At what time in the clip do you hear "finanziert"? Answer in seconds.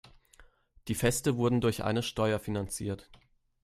2.39-3.07